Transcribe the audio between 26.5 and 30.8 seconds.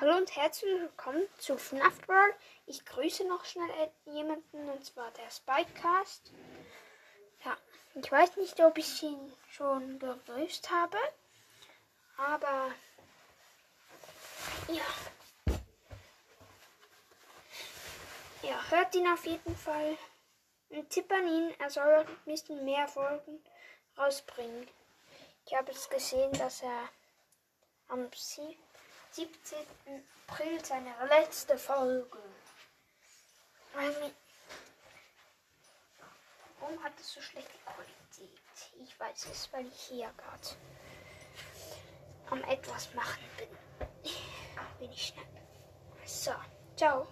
er am 17. April